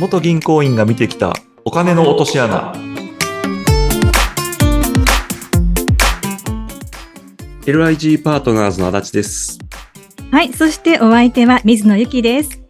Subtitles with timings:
[0.00, 2.72] 元銀行員が見てきたお金の落とし穴
[7.66, 9.58] LIG パートナーズの足立です。
[10.30, 10.54] はい。
[10.54, 12.62] そしてお相手は水野ゆきです。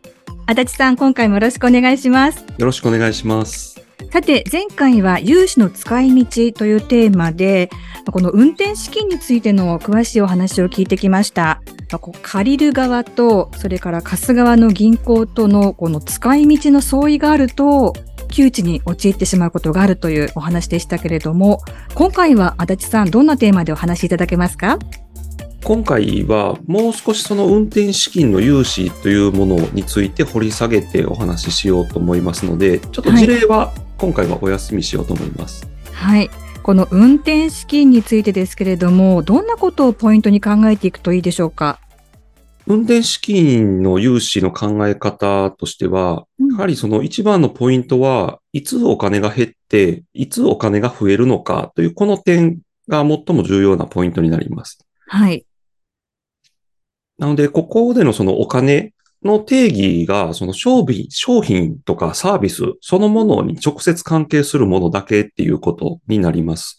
[0.46, 2.44] 足立さん、今回もよろしくお願いします。
[2.58, 3.80] よろしくお願いします。
[4.12, 7.70] さて、前回は融資の使い道というテーマで、
[8.10, 11.62] この運転資金についての詳しいお話を聞いてきました。
[12.22, 17.92] 借りる側と、それから貸す側の銀行とのこの使い道の相違があると、
[18.28, 21.60] 窮地に陥ってしまうことがあるというお話でしたけれども、
[21.94, 24.78] 今回は足立さん、どんなテーマでお話しいただけますか？
[25.62, 35.68] 今回はもう少しその運転資金の融資というものについて掘り下げてお話ししようと思いますので、ちょっと事例は今回はお休みしようと思います。
[35.92, 36.30] はい。
[36.70, 41.80] この運転資金についてですけれども、どんなことをポイントに考えていくといいでしょうか？
[42.68, 54.78] 運転資金の融資の考え方としては、うんやはりその一番のポイントは、いつお金が減って、いつお金が増えるのかというこの点が最も重要なポイントになります。
[55.08, 55.44] はい。
[57.18, 66.78] なので、ここでのそのお金の定義が、その商品、商品とかサービスそのものに直接関係するものだけっていうことになります。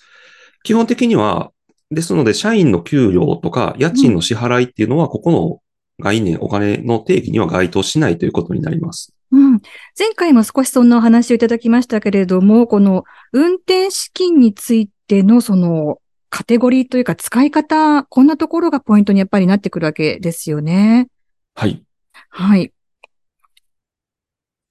[0.64, 1.52] 基本的には、
[1.92, 5.60] ですので、社員の給料とか家賃の支払いっていうのは、ここの
[6.02, 9.14] 概念、お金の定義には該当しないということになります。
[9.32, 9.62] うん。
[9.98, 21.08] 前回も少しそんなお話をいただきましたけれども、この運転資金についてのそのカテゴリーというか使い方、こんなところがポイントにやっぱりなってくるわけですよね。
[21.56, 21.84] はい。
[22.32, 22.74] はい。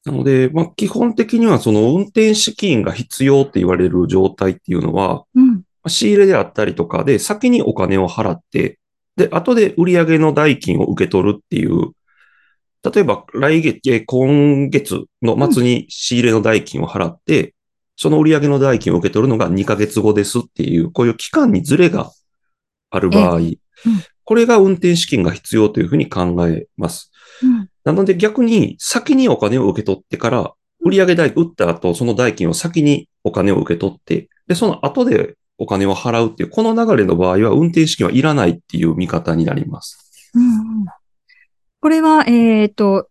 [0.05, 5.55] なので、まあ、基本的にはその運転資金が必要って言われる状態っていうのは、うん。
[5.57, 8.79] まあ仕入れであったりとかで、先にお金を払って、
[9.17, 11.93] で、後で売上の代金を受け取るっていう、
[12.83, 17.55] 例えば来月、え今月の末に仕入れの代金を払って、
[17.97, 22.11] その売上の代金を受け取るのが2ヶ月後ですっていう、こういう期間にズレが
[22.89, 23.41] ある場合、
[24.25, 27.10] これが運転資金が必要というふうに考えます。
[27.85, 27.95] うん。
[27.95, 30.53] なので逆に先にお金を受け取ってから、
[30.83, 40.33] 売上代、売った後、その代金を先にお金を受け取って、で、その後でお金を払うっていう、この流れの場合は運転資金はいらないっていう見方になります。
[40.35, 40.47] うんう
[40.85, 40.87] ん
[41.83, 43.09] これは、えっ、と、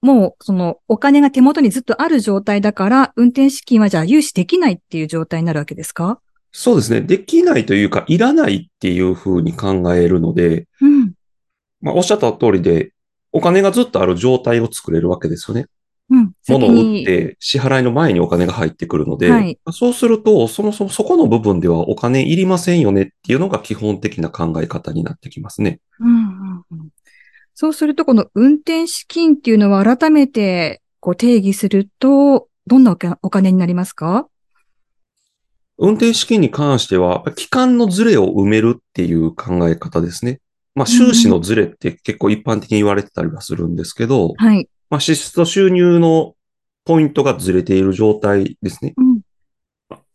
[0.00, 6.18] もう、その、お金が手元にずっとある状態だから、運転資金はじゃあ融資できないっていう状態になるわけですか？
[6.50, 7.00] そうですね。
[7.00, 11.12] できないというか、いらないっていうふうに考えるので、うん。
[11.80, 12.90] まあ、おっしゃった通りで、
[13.32, 15.66] お金がずっとある状態を作れるわけですよね。
[16.10, 16.32] うん。
[16.48, 25.80] 物を売って支払いの前にお金が入ってくるので、はいそうすると、そもそもそこの部分ではお金いりませんよねっていうのが基本的な考え方になってきますね。
[25.98, 26.88] うんうんうん
[27.54, 34.26] そうすると、この運転資金っていうのは改めてこう定義すると、どんなお金になりますか？
[35.76, 40.40] 運転資金に関しては、期間のズレを埋めるっていう考え方ですね。
[40.74, 44.68] まあ、収支のズレって結構一般的に言われてたりはするんですけど、はい。
[44.88, 46.34] まあ、支出と収入の
[46.84, 48.94] ポイントがずれている状態ですね。
[48.96, 49.20] うん。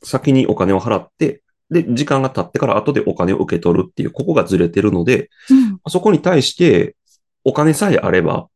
[0.03, 5.79] 先にお金を払って、で、時間が経ってから後でお金を受け取るっていう、ここがずれてるので、うん。
[5.89, 6.95] そこに対して
[7.43, 8.47] お金さえあれば、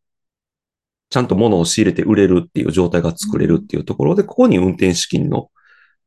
[1.09, 5.51] ちゃんと物を仕入れて売れるっていう状態が作れるっていうところで、ここに運転資金の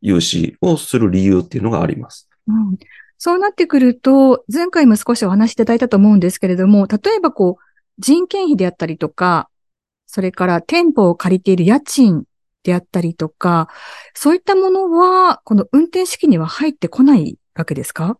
[0.01, 2.29] 融資をする理由っていうのがあります。
[2.49, 2.79] うん。
[3.19, 7.63] そうなってくると、前回も少しお話しいただいたと思うんですけれども、例えばこう、
[7.99, 9.49] 人件費であったりとか、
[10.07, 12.25] それから店舗を借りている家賃
[12.63, 13.69] であったりとか、
[14.15, 18.19] そういったものは、この運転資金には入ってこないわけですか？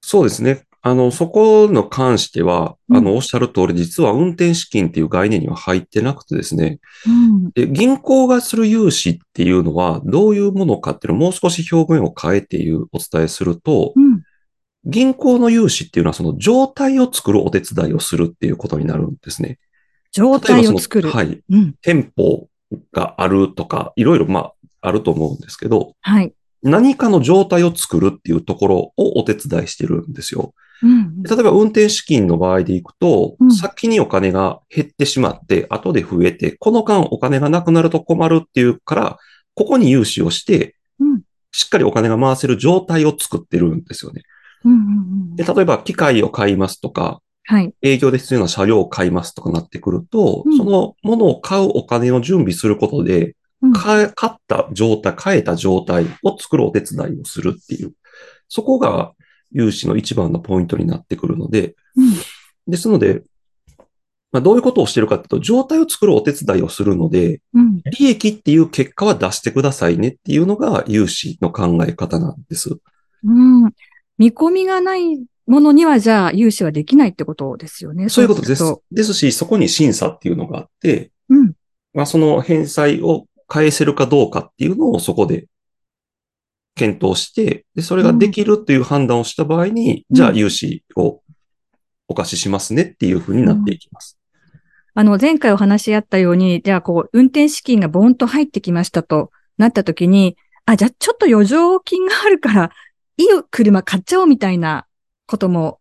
[0.00, 0.64] そうですね。
[0.82, 7.50] あの、そこの関しては、うんあの、おっしゃる通り、実は運転資金っていう概念には入ってなくてですね、うん。
[7.50, 14.19] で銀行がする融資っていうのはどういうものかっていうのをもう少し表現を変えていうお伝えすると、うん。
[14.84, 19.58] 銀行の融資っていうのはその状態を作るお手伝いをするっていうことになるんですね。
[20.12, 21.10] 状態を作る。
[21.10, 21.40] はい。
[21.50, 21.74] うん。
[21.82, 22.48] 店舗
[22.92, 26.32] があるとか、いろいろまああると思うんですけど、はい。
[26.62, 30.54] 何かの状態を作るっていうところをお手伝いしてるんですよ。
[30.82, 31.22] うん。
[31.22, 39.18] 例えば運転資金の場合でいくと、うん先にお金が減ってしまって、後で増えて、この間お金がなくなると困るっていうから、
[39.54, 41.22] ここに融資をして、うん。
[41.52, 44.22] しっかりお金が回せる状態を作ってるんですよね。
[44.64, 44.82] うんうんう
[45.32, 47.74] んで、例えば機械を買いますとか、はい。
[47.82, 57.92] 営業で必要な車両を買いますとかなってくると、うんそのものを買うお金を準備することで、うん買った状態、買えた状態を作るお手伝いをするっていう。
[58.48, 59.12] そこが
[59.52, 62.14] 融資の一番のポイントになってくるので、うん
[62.66, 63.22] ですので、
[64.32, 67.82] まあ、どういうことをしてるかっていうと、状態を作るお手伝いをするので、うん。
[67.98, 72.70] 利益っていう結果は出してくださいねっていうのが融資の考え方なんです。
[73.24, 73.69] うん。
[74.20, 78.10] 見込みがないものには、じゃあ、融資はできないってことですよね。
[78.10, 78.76] そういうことでする。
[78.92, 81.54] ですし、そこに審査っていうのがあって、うん。
[81.94, 85.46] まあ、その返済を返せるかどうかっていうのをそこで
[86.74, 91.22] 検討して、で、それができるっていう判断をした場合に、うんじゃあ融資を
[92.06, 94.18] お貸ししますねっていうふうになっていきます。
[94.92, 100.36] あの、前回お話し合ったように、じゃあ、こう、運転資金がボンと入ってきましたとなった時に、
[100.66, 102.70] あ、じゃあ、ちょっと余剰金があるから、
[103.20, 104.86] いい車買っちゃおうみたいな
[105.26, 105.78] ことも、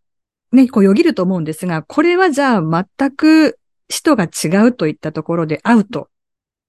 [0.52, 3.58] ね、こう、よぎると思うんですが、これはじゃあ、全く
[3.88, 6.10] 人が違うといったところでアウト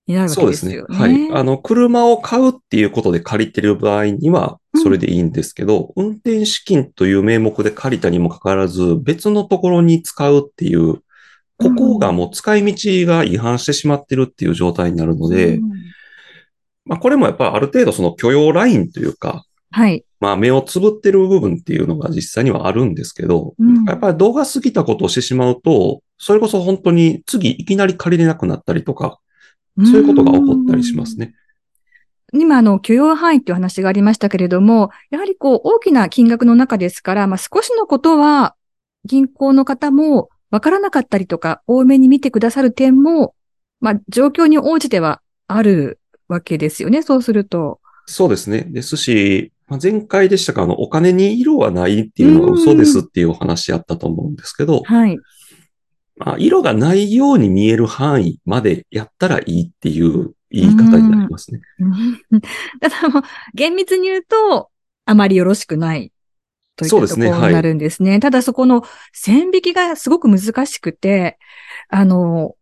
[0.07, 0.77] になるわけそうですね。
[0.77, 0.97] ですよね。
[0.97, 1.41] はい。
[1.41, 11.03] あの、車を買うっていうことで借りてる場合には、それでいいんですけど、運転資金という名目で借りたにもかかわらず、別のところに使うっていう、
[11.57, 15.71] ここがもう使い道が違反してしまってるっていう状態になるので、うん
[16.87, 20.05] まあこれもやっぱりある程度その許容ラインというか、はい。
[20.21, 29.19] まあ目をつぶってる部分っていうのが実際にはあるんですけど、うんやっぱり動画過ぎたことをしてしまうと、それこそ本当に次いきなり借りれなくなったりとか、
[29.79, 31.35] そういうことが起こったりしますね。
[32.33, 38.55] 今、あの、許容範囲っていう話がありましたけれども、やはりこう、大きな金額の中ですから、まあ、少しのことは、
[39.05, 43.35] 銀行の方もわからなかったりとか、多めに見てくださる点も、
[43.81, 47.81] まあ、状況に応じてはあるわけですよね、そうすると。
[48.07, 48.63] そうですね。
[48.63, 55.17] ですし、まあ前回でしたか、あの、お金に色はないっていうのは嘘ですっていうお話あったと思うんですけど、はい。
[56.17, 61.61] まあ、色がないように見える範囲までやったらいいっていう言い方になりますね。
[61.79, 62.43] うん
[62.83, 63.23] ただもう、
[63.55, 64.71] 厳密に言うと、
[65.07, 66.13] あまりよろしくない
[66.75, 68.19] というですころになるんですね。
[68.19, 68.83] ただそこの
[69.13, 71.39] 線引きがすごく難しくて、
[71.89, 72.57] あの、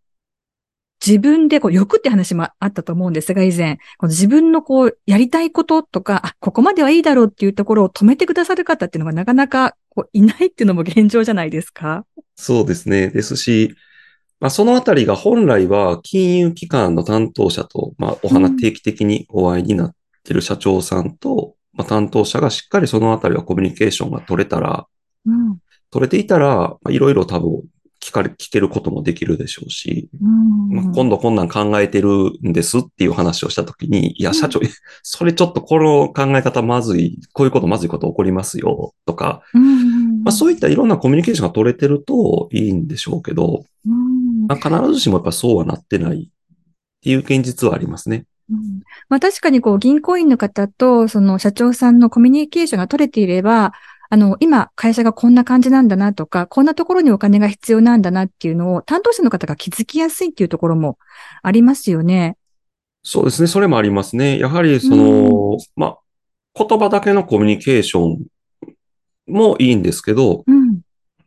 [1.05, 12.05] 自分でこう欲って話もあったと思うんですが、以前、この自分のこうやりたいこととか、あ、ここまではいいだろうっていうところを止めてくださる方っていうのがなかなかこういないっていうのも現状じゃないですか？
[12.35, 13.09] そうですね。
[13.09, 13.75] ですし、
[14.41, 24.87] まあ、そのあたりが本来は金融機関の担当者と、まあ、おうん話定期的にお会いになってる社長さんと、まあ、担当者がしっかりそのあたりはコミュニケーションが取れたら、
[25.27, 25.59] うん。
[25.91, 27.63] 取れていたら、まあいろいろ多分
[28.01, 30.69] 聞かれ、聞けることもできるでしょうし、うん。
[30.69, 32.09] まあ、今度こんなん考えてる
[32.47, 34.35] んですっていう話をしたときに、いや、うん。
[34.35, 34.61] 社長、
[35.03, 40.23] それちょっとこの考え方まずい、こういうことまずいこと起こりますよ、とか、うん。
[40.23, 44.47] まあ、そういったいろんなコミュニケーションが取れてるといいんでしょうけど、うん。
[44.47, 48.25] まあ、必ずしもやっぱそうはなってないっていう現実はありますね。
[48.51, 48.83] うん。
[49.09, 53.73] まあ確かにこう銀行員の方とその社長さんのコミュニケーションが取れていれば、
[54.11, 60.99] あの、今会社がこんな感じなんだなとか、こんなところにお金が必要なんだなっていうのを担当者の方が気づきやすいっていうところも
[61.43, 62.37] ありますよね。
[63.03, 63.49] そうですね。
[63.49, 64.39] それもありますね。
[64.39, 65.99] やはりその、まあ、
[66.55, 68.27] 言葉だけのコミュニケーション
[69.27, 70.81] もいいんですけど、うん。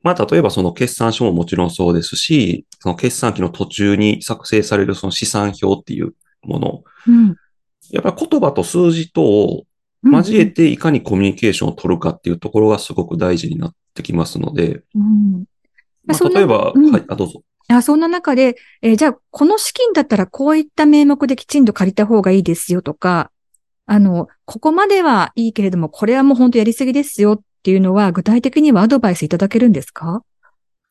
[0.04, 6.84] まあ、例えばその決算書ももちろんそうですし、その決算期の途中に作成されるその資産表っていうもの。
[7.08, 7.36] うん。
[7.92, 9.64] やっぱり言葉と数字とを
[10.04, 15.46] 交えていかにコミュニケーションを取るかっていうところがすごく大事になってきますので、うん。
[16.06, 17.44] まあ、例えば、うんはい、あ、どうぞ。
[17.68, 23.32] あそんな中で、えーじゃあ、この資金だったらこういった名目できちんと借りた方がいいですよとか、
[23.86, 30.24] あの、ここまではいいけれども、これはもう本当やりすぎですよっていうのは、具体的にはアドバイスいただけるんですか？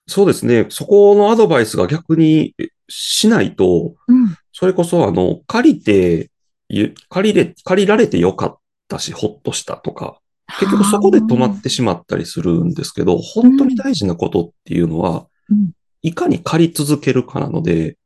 [0.06, 0.66] そうですね。
[0.70, 2.54] そこのアドバイスが逆に
[2.88, 4.36] しないと、うん。
[4.52, 6.30] それこそ、あの、借りて、
[6.68, 8.58] ゆ借りれ、借りられてよかっ
[8.90, 10.20] たし、ほっとしたとか、
[10.58, 15.70] 結局そこで止まってしまったりするんですけど、本当に大事なことっていうのは、うん。
[16.02, 17.96] いかに借り続けるかなので、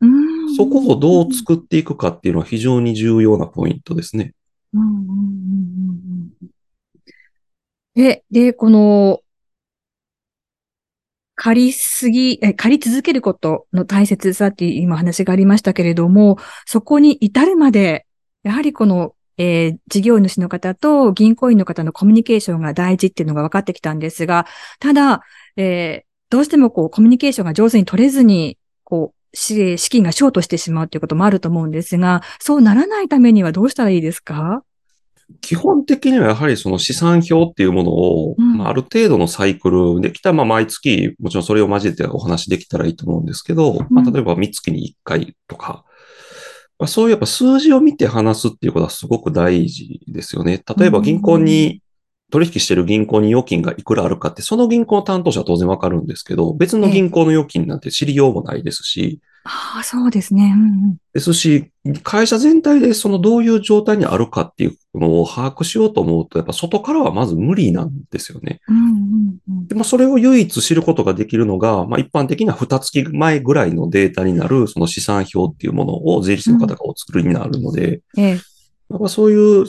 [0.00, 0.56] うん。
[0.56, 4.34] そこをどう作っていくかっていうのは非常に重要なポイントですね。
[4.72, 6.50] うんうんうんうんうん
[7.94, 9.20] で、で、この、
[11.34, 18.06] 借りすぎ、え借り続けることの大切さっていう今話がありましたけれども、そこに至るまで、
[18.42, 24.46] やはりこの、えー事業主の方と銀行員の方のコミュニケーションが大事っていうのが分かってきたんですが、
[24.78, 25.22] ただ、
[25.56, 34.62] えーどうしてもこうコミュニケーションが上手に取れずに、こう、し資金がショートしてしまうということもあると思うんですが、そうならないためにはどうしたらいいですか？
[35.40, 38.58] 基本的にはやはりその資産表っていうものを、うん。
[38.58, 45.84] まあ、ある程度のサイクルできたら、まあ、毎月、もちろんそれを交えてお話できたらいいと思うんですけど、まあ、例えば3月に1回とか、
[46.80, 50.62] まあ、そういうやっぱ数字を見て話すっていうことはすごく大事ですよね。
[50.78, 51.82] 例えば銀行に
[52.32, 60.52] 取引してる銀行に預金がいくらあるかって、その銀行の担当者は当然わかるんですけど、別の銀行の預金なんて知りようもないですし、ああ、そうですね。
[60.54, 60.96] うんうん。
[61.14, 61.70] ですし、
[62.02, 68.60] 会社全体でそのどういう状態にあるかっていうのを把握しようと思うと、やっぱ外からはまず無理なんですよね。
[68.68, 69.66] うんうんうん。
[69.66, 78.28] でもそれを唯一知ることができるのが、まあ一般的な二月前ぐらいのデータになる、その資産表っていうものを税理士の方がお作りになるので、ええ。
[78.90, 79.66] やっぱそういう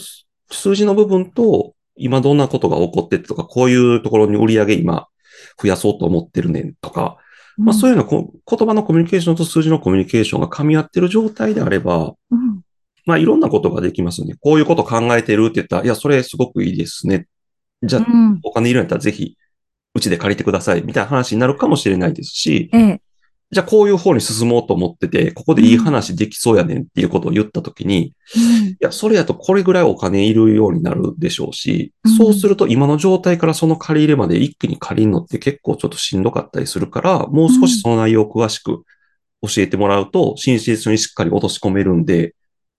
[0.51, 5.07] 数字の部分と、今どんなことが起こっててとか、こういうところに売り上げ今
[5.61, 7.17] 増やそうと思ってるねんとか、
[7.57, 12.61] まあそういうのこ言葉のコミュニケーションと数字のコミュニケーションが噛み合ってる状態であれば、うん。
[13.05, 14.35] まあいろんなことができますね。
[14.39, 17.27] こういうこと考えてるって言ったら、いや、それすごくいいですね。
[17.83, 18.39] じゃあ、うん。
[18.43, 19.37] お金いるんやったらぜひ、
[19.93, 23.01] うちで借りてくださいみたいな話になるかもしれないですし、ええ。
[23.51, 38.83] じゃあこういう方に進もうと思ってて、ここでいい話できそうやねんっていうことを言ったときに、うんいや、それやとこれぐらいお金いるようになるでしょうし、うんそうすると今の状態からその借り入れまで一気に借りるのって結構ちょっとしんどかったりするから、もう少しその内容を詳しく
[39.41, 42.35] 教えてもらうと、申請書にしっかり落とし込めるんで、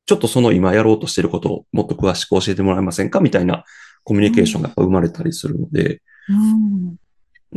[0.06, 3.20] ちょっとその今やろうとしてることをもっと詳しく教えてもらえませんか？
[3.20, 3.64] みたいな
[4.04, 6.00] コミュニケーションが生まれたりするので。
[6.28, 6.96] うん。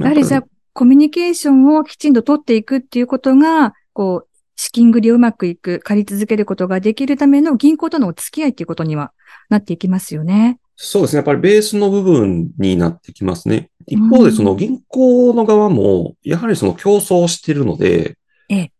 [0.04, 0.44] やはりじゃあ、
[0.76, 4.28] コミュニケーションをきちんと取っていくっていうことが、こう、
[4.58, 9.14] 資金繰りをうまくいく、借り続けることができるための銀行とのお付き合いっていうことには
[9.50, 10.60] なっていきますよね。
[10.76, 11.20] そうですね。
[11.20, 13.70] やっぱりベースの部分になってきますね。
[13.88, 18.18] 一方でその銀行の側も、やはりその競争をしているので、
[18.50, 18.72] ええ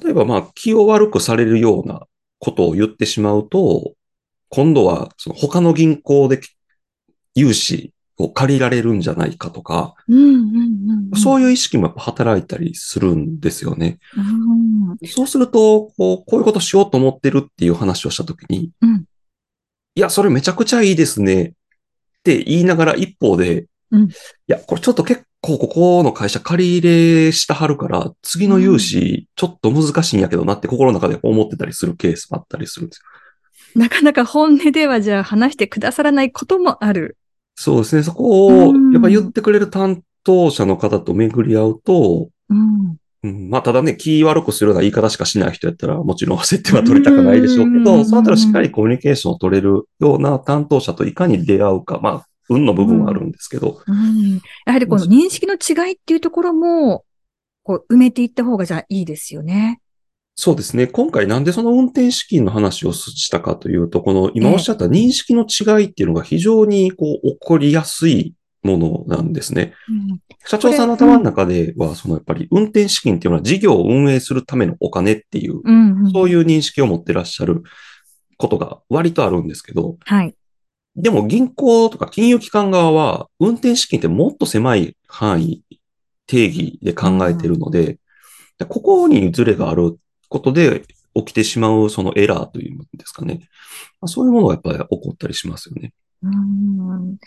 [0.00, 2.02] 例えばまあ気を悪くされるような
[2.38, 3.94] ことを言ってしまうと、
[4.48, 6.40] 今度はその他の銀行で
[7.34, 9.94] 融資を借りられるんじゃないかとか。
[11.16, 13.98] そういう意識もやっぱ働いたりするんですよね。
[14.16, 15.08] うん。
[15.08, 19.04] そうすると、こう、こういうことしようと思ってるっていう話をしたときに、うん
[19.94, 21.52] いや、それめちゃくちゃいいですねっ
[22.24, 24.08] て言いながら一方で、うんい
[24.46, 33.82] や、これちょっと結構ここの会社借り入れしたはるから、次の融資ちょっと難しいんやけどなって心の中で思ってたりするケースもあったりするんですよ。
[33.82, 37.18] なかなか本音ではじゃあ話してくださらないこともある。
[37.54, 38.02] そうですね。
[38.02, 42.96] そこをうん、やっぱ言ってくれる担当者の方と巡り合うと、うん。
[43.24, 54.40] うん、まあ、ただね、気悪くするような言い方しかしない人やったら、もちろん焦っては取りたくないでしょうけうんど、そのあたりしっかりコミュニケーションを取れるような担当者といかに出会うか、まあ、運の部分はあるんですけど、うん。
[54.66, 57.04] やはりこの認識の違いっていうところも、
[57.62, 59.81] こう埋めていった方がじゃあいいですよね。
[60.34, 60.86] そうですね。
[60.86, 69.74] 今回なんでその運転資金の話をしたかというと、この今おっしゃった認識の違いっていうのが非常にこう起こりやすいものなんですね。
[69.88, 70.20] うん。
[70.46, 76.12] 社長さんの頭の中では、そのやっぱり運転資金っていうのは事業を運営するためのお金っていう、うん、うん。
[76.12, 77.62] そういう認識を持ってらっしゃる
[78.38, 80.34] ことが割とあるんですけど、はい。
[80.96, 85.62] でも銀行とか金融機関側は運転資金ってもっと狭い範囲、
[86.26, 87.98] 定義で考えているので、
[88.58, 89.98] でここにズレがある
[90.32, 90.82] ことで
[91.14, 93.40] 起きてしまうそのエラーというんですかね。
[94.00, 95.92] まあそういうものがやっぱり起こったりしますよね。
[96.22, 97.18] うん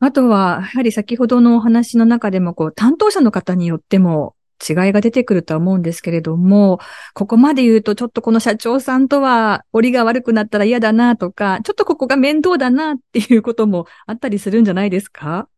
[0.00, 4.34] あとは、やはり先ほどのお話の中でも、こう、担当者の方によっても
[4.68, 6.78] 違いが出てくるとは思うんですけれども、
[7.14, 15.48] ここまで言うと、ちょっとこの社長さんとは、折りが悪くなったら嫌だなとか、ちょっとここが面倒だなっていうこともあったりするんじゃないですか？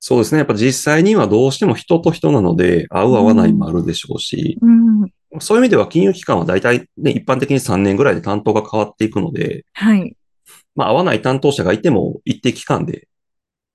[0.00, 0.38] そうですね。
[0.38, 5.10] やっぱ実際にはどうしても人と人なので、合う合わないもあるでしょうし、うん。
[5.40, 10.16] そういう意味では金融機関は大体ね、一般的に3年ぐらいで担当が変わっていくので、はい。
[10.74, 13.08] まあ合わない担当者がいても一定期間で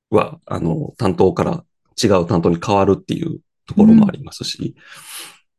[0.09, 1.63] は、あの、担当から
[2.01, 4.75] 違う担当に変わるっていうところもありますし、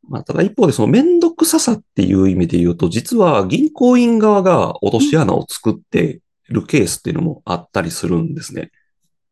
[0.07, 8.71] まあただ一方でそのめんどくささっていう意味で言うと、実は銀行員側が落とし穴を作ってるケースっていうのもあったりするんですね。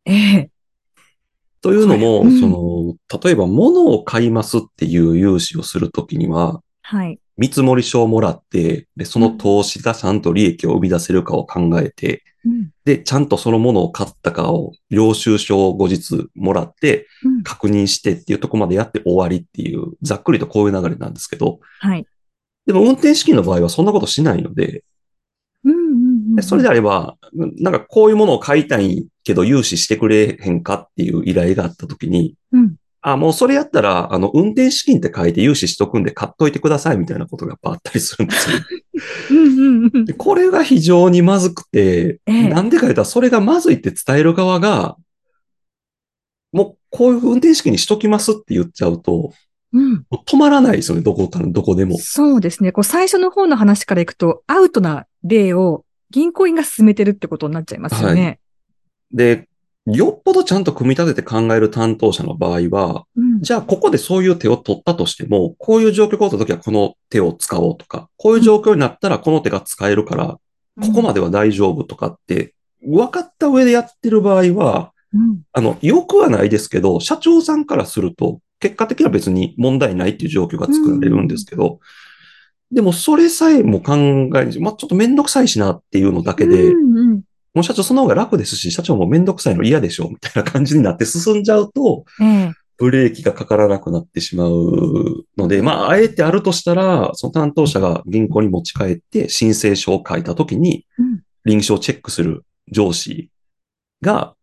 [0.05, 0.49] ええ。
[1.61, 7.19] というのも、うんその、例えば物を買いますっていう融資をするときには、はい。
[7.37, 12.69] 見積書をもらって、で、その投資がちゃんと利益を生み出せるかを考えて、うん。
[12.83, 22.05] で、ちゃんとそのものを買ったかを、領収書を後日もらって、うん確認してっていうところまでやって終わりっていう、ざっくりとこういう流れなんですけど、はい。
[22.65, 24.83] でも運転資金の場合はそんなことしないので。
[26.41, 32.75] でそれであれば、なんかこういうものを買いたいけど融資してくれへんかっていう依頼があったときに、うん。
[33.03, 38.57] あ、もうそれやったら、あの、運転資金って書いて融資しとくんで買っといてくださいみたいなことがやっぱあったりするんですよ。
[40.17, 44.97] これが非常にまずくて、ええなんでか言ったらそれがまずいって伝える側が、
[46.51, 49.33] もうこういう運転資金にしときますって言っちゃうと、
[49.73, 50.05] うん。
[50.27, 51.97] 止まらないですよね、どこか、どこでも。
[51.97, 52.71] そうですね。
[52.71, 58.39] こう最初の方の話からいくと、アウトな例を銀行員が進めてるってことになっちゃいますよね。
[59.11, 59.47] で、
[59.87, 63.41] よっぽどちゃんと組み立てて考える担当者の場合は、うん。
[63.41, 70.39] じゃあここでそういう手を取ったとしても、こういう状況が起こった時はこの手を使おうとか、こういう状況になったらこの手が使えるから、
[70.81, 72.53] ここまでは大丈夫とかって、
[72.83, 75.41] 分かった上でやってる場合は、うん。
[75.51, 81.79] あの、良くはないですけど、社長さんからすると、結果的には別に問題ないっていう状況が作られるんですけど、
[82.71, 87.21] でもそれさえも考え、まあ、ちょっとめんどくさいしなっていうのだけで、うんうん
[87.53, 92.53] もう社長その方が楽ですし、社長もめんどくさいの嫌でしょみたいな感じになって進んじゃうと、ええ。
[92.77, 103.29] ブレーキがかからなくなってしまうので、まあ、あえてあるとしたら、その担当者が銀行に持ち帰って申請書を書いたときにうん、臨床チェックする上司
[104.01, 104.35] が、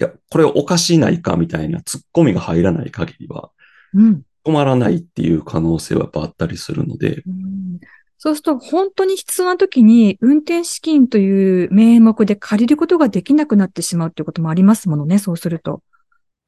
[0.00, 3.50] いや、これおかしいないかみたいな突っ込みが入らない限りは、
[3.92, 4.22] うん。
[4.44, 7.80] 止まらないっていう可能性はやっぱあったりするので、うん
[8.24, 15.82] そうすると、本当に必要な時に、運転資金という名目で借りることができなくなってしまうということもありますものね、そうすると。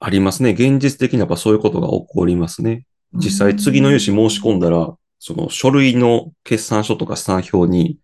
[0.00, 0.52] ありますね。
[0.52, 2.86] 現実的にやっぱそういうことが起こりますね。
[3.12, 7.98] 実際次の融資申し込んだら、その書類の決算書とか資産表に、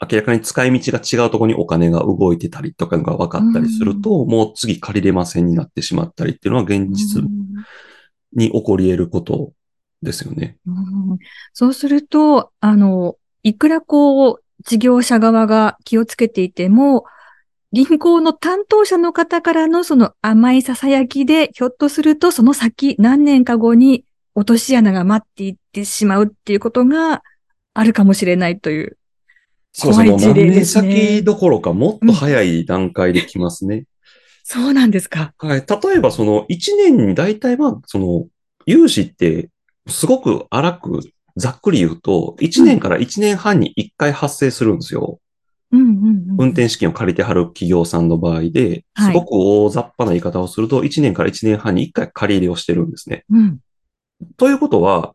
[0.00, 7.43] 明らかに使い道が違うところにお金が動いてたりとかが分かったりすると、もう次借りれませんになってしまったりっていうのは現実うん
[8.34, 9.52] に起こり得ること
[10.02, 10.56] ですよね。
[10.66, 11.18] うん
[11.52, 17.04] そうすると、あの、いくらこう、事業者側が気をつけていても、
[17.72, 27.22] 銀行の担当者の方からのその甘い囁きで、ひょっとするとその先何年か後に落とし穴が待っていってしまうっていうことが
[27.74, 28.96] あるかもしれないという。
[29.72, 30.34] そうですね。
[30.34, 33.86] 何年先どころかもっと早い段階で来ますね。
[34.44, 35.32] そうなんですか。
[35.38, 35.64] はい。
[35.66, 38.26] 例えばその1年に大体まあ、その、
[38.66, 39.50] 融資って
[39.88, 41.00] すごく荒く
[41.36, 45.18] ざっくり言うと、1年から1年半に1回発生するんですよ。
[45.72, 46.26] うんうんうん。
[46.38, 53.24] 運転資金を借りてはる企業さんの場合で、はいすごく大雑把な言い方をすると、1年から1年半に1回借り入れをしてるんですね。
[53.30, 53.58] うん。
[54.36, 55.14] ということは、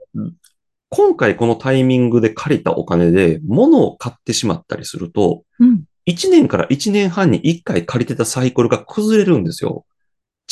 [0.89, 5.83] 今回このタイミングで借りたお金で物を買ってしまったりすると、うん。
[6.09, 9.85] 1年から1年半に1回借りてたサイクルが崩れるんですよ。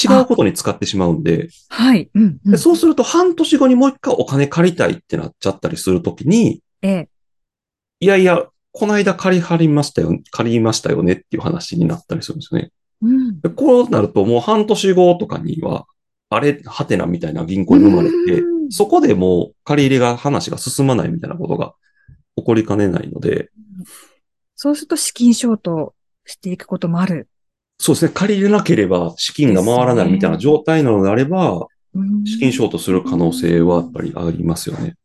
[0.02, 2.10] 違うことに使ってしまうんで、はい。
[2.14, 2.52] うん、うん。
[2.52, 7.10] でそうすると半年後にもう一回お金借りたいってなっちゃったりするときに、ええ。
[8.00, 12.72] いやいや、この間借りはりましたよ、借りましたよねっていう話になったりするんですよね。
[13.02, 13.42] うん。
[13.42, 15.88] でこうなるともう半年後とかには、
[16.30, 21.74] あれ、はてなみたいな銀行に生まれてうん、そこでもう借り入れが話が進まないみたいなことが
[22.36, 23.50] 起こりかねないので、
[24.58, 25.94] そうすると資金ショート
[26.26, 27.30] していくこともある。
[27.80, 34.96] そうですね、借りれなければ資金が回らないみたいな状態なのであれば、うん資金ショートする可能性はやっぱりありますよね。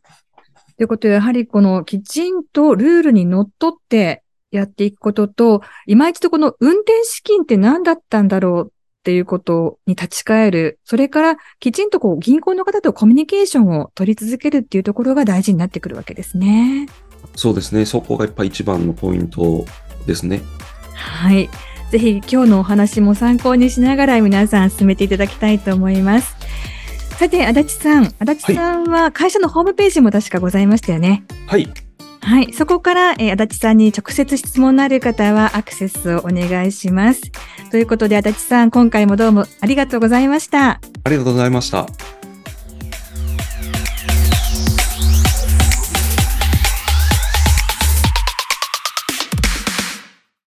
[0.76, 10.80] ということで、やはりこのきちんとルールにのっとってやっていくことと、今一度この運転資金って何だったんだろうっていうことに立ち返る。
[10.84, 16.88] それからきちんとこう銀行の方とコミュニケーションを取り続けるっていうところが大事になってくるわけですね。
[17.34, 19.64] そうですね、そこがやっぱ一番のポイント
[20.06, 20.42] ですね。
[20.94, 21.48] はい。
[21.90, 26.34] ぜひ今日のお話も参考にしながら皆さん進めていただきたいと思います。
[27.18, 28.04] さて、足立さん。
[28.18, 31.24] 足立さんは会社のホームページも確かございましたよね。
[31.46, 31.68] はい。
[32.20, 32.52] はい。
[32.52, 37.20] そこから、えー足立さんに直接質問のある方はアクセスをお願いします。
[37.70, 40.80] ということで、足立さん、今回もどうもありがとうございました。
[41.04, 41.86] ありがとうございました。